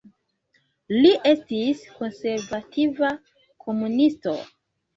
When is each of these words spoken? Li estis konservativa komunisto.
Li 0.95 1.11
estis 1.33 1.85
konservativa 1.99 3.13
komunisto. 3.69 4.39